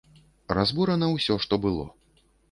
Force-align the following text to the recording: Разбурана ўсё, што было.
Разбурана 0.57 1.09
ўсё, 1.15 1.37
што 1.43 1.59
было. 1.65 1.85